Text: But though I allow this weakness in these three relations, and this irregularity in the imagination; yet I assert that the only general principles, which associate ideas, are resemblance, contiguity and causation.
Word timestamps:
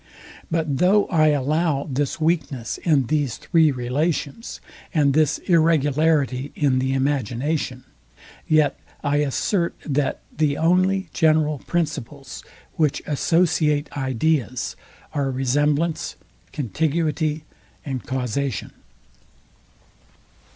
But 0.49 0.79
though 0.79 1.05
I 1.09 1.27
allow 1.27 1.87
this 1.87 2.19
weakness 2.19 2.79
in 2.79 3.05
these 3.05 3.37
three 3.37 3.69
relations, 3.69 4.59
and 4.95 5.13
this 5.13 5.37
irregularity 5.37 6.51
in 6.55 6.79
the 6.79 6.93
imagination; 6.95 7.83
yet 8.47 8.79
I 9.03 9.17
assert 9.17 9.75
that 9.85 10.21
the 10.35 10.57
only 10.57 11.09
general 11.13 11.59
principles, 11.67 12.43
which 12.77 13.03
associate 13.05 13.95
ideas, 13.95 14.75
are 15.13 15.29
resemblance, 15.29 16.15
contiguity 16.51 17.43
and 17.85 18.03
causation. 18.03 18.71